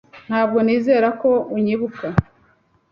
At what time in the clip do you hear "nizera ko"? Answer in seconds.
0.65-1.29